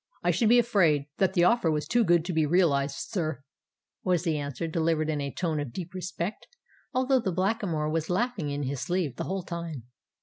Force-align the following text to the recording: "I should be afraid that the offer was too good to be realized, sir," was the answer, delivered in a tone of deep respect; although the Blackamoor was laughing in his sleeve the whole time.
"I 0.23 0.31
should 0.31 0.49
be 0.49 0.57
afraid 0.57 1.05
that 1.19 1.33
the 1.33 1.43
offer 1.43 1.69
was 1.69 1.87
too 1.87 2.03
good 2.03 2.25
to 2.25 2.33
be 2.33 2.47
realized, 2.47 2.97
sir," 3.11 3.43
was 4.03 4.23
the 4.23 4.35
answer, 4.35 4.67
delivered 4.67 5.11
in 5.11 5.21
a 5.21 5.31
tone 5.31 5.59
of 5.59 5.71
deep 5.71 5.93
respect; 5.93 6.47
although 6.91 7.19
the 7.19 7.31
Blackamoor 7.31 7.87
was 7.87 8.09
laughing 8.09 8.49
in 8.49 8.63
his 8.63 8.81
sleeve 8.81 9.17
the 9.17 9.25
whole 9.25 9.43
time. 9.43 9.83